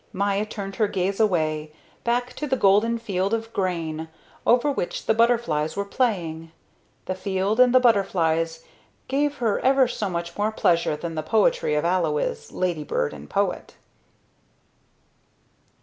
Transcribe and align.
Maya 0.13 0.47
turned 0.47 0.77
her 0.77 0.87
gaze 0.87 1.19
away, 1.19 1.71
back 2.03 2.33
to 2.33 2.47
the 2.47 2.57
golden 2.57 2.97
field 2.97 3.35
of 3.35 3.53
grain 3.53 4.07
over 4.47 4.71
which 4.71 5.05
the 5.05 5.13
butterflies 5.13 5.75
were 5.77 5.85
playing. 5.85 6.51
The 7.05 7.13
field 7.13 7.59
and 7.59 7.71
the 7.71 7.79
butterflies 7.79 8.63
gave 9.07 9.35
her 9.35 9.59
ever 9.59 9.87
so 9.87 10.09
much 10.09 10.35
more 10.35 10.51
pleasure 10.51 10.97
than 10.97 11.13
the 11.13 11.21
poetry 11.21 11.75
of 11.75 11.85
Alois, 11.85 12.49
ladybird 12.51 13.13
and 13.13 13.29
poet. 13.29 13.75